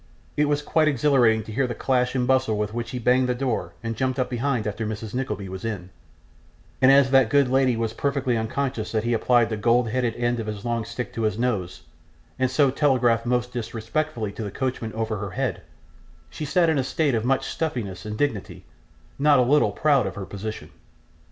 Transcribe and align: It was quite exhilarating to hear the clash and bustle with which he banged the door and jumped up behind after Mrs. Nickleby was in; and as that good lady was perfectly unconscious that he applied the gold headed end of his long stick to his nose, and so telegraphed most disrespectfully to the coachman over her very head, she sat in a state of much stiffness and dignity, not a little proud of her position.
It 0.35 0.45
was 0.45 0.63
quite 0.63 0.87
exhilarating 0.87 1.43
to 1.43 1.51
hear 1.51 1.67
the 1.67 1.75
clash 1.75 2.15
and 2.15 2.25
bustle 2.25 2.57
with 2.57 2.73
which 2.73 2.89
he 2.89 2.97
banged 2.97 3.29
the 3.29 3.35
door 3.35 3.73
and 3.83 3.95
jumped 3.95 4.17
up 4.17 4.31
behind 4.31 4.65
after 4.65 4.83
Mrs. 4.83 5.13
Nickleby 5.13 5.47
was 5.47 5.63
in; 5.63 5.91
and 6.81 6.91
as 6.91 7.11
that 7.11 7.29
good 7.29 7.47
lady 7.47 7.77
was 7.77 7.93
perfectly 7.93 8.35
unconscious 8.35 8.91
that 8.93 9.03
he 9.03 9.13
applied 9.13 9.49
the 9.51 9.57
gold 9.57 9.89
headed 9.89 10.15
end 10.15 10.39
of 10.39 10.47
his 10.47 10.65
long 10.65 10.85
stick 10.85 11.13
to 11.13 11.21
his 11.21 11.37
nose, 11.37 11.83
and 12.39 12.49
so 12.49 12.71
telegraphed 12.71 13.27
most 13.27 13.53
disrespectfully 13.53 14.31
to 14.31 14.43
the 14.43 14.49
coachman 14.49 14.91
over 14.93 15.17
her 15.17 15.27
very 15.27 15.35
head, 15.37 15.61
she 16.31 16.45
sat 16.45 16.67
in 16.67 16.79
a 16.79 16.83
state 16.83 17.13
of 17.13 17.23
much 17.23 17.45
stiffness 17.47 18.03
and 18.03 18.17
dignity, 18.17 18.65
not 19.19 19.37
a 19.37 19.43
little 19.43 19.71
proud 19.71 20.07
of 20.07 20.15
her 20.15 20.25
position. 20.25 20.71